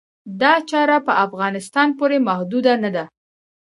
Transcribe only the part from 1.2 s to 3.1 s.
افغانستان پورې محدوده نه ده.